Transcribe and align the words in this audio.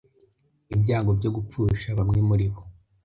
ibyago 0.75 1.11
byo 1.19 1.29
gupfusha 1.35 1.87
bamwe 1.97 2.19
muri 2.29 2.45
bo 2.51 2.61